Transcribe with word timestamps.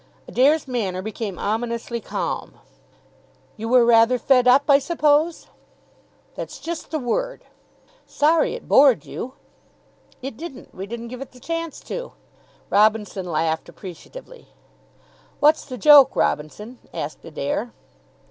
Adair's 0.27 0.67
manner 0.67 0.99
became 1.03 1.37
ominously 1.37 2.01
calm. 2.01 2.55
"You 3.55 3.69
were 3.69 3.85
rather 3.85 4.17
fed 4.17 4.47
up, 4.47 4.63
I 4.67 4.79
suppose?" 4.79 5.45
"That's 6.33 6.57
just 6.57 6.89
the 6.89 6.97
word." 6.97 7.43
"Sorry 8.07 8.55
it 8.55 8.67
bored 8.67 9.05
you." 9.05 9.33
"It 10.23 10.37
didn't. 10.37 10.73
We 10.73 10.87
didn't 10.87 11.09
give 11.09 11.21
it 11.21 11.33
the 11.33 11.39
chance 11.39 11.79
to." 11.81 12.13
Robinson 12.71 13.31
laughed 13.31 13.69
appreciatively. 13.69 14.47
"What's 15.39 15.65
the 15.65 15.77
joke, 15.77 16.15
Robinson?" 16.15 16.79
asked 16.91 17.23
Adair. 17.23 17.71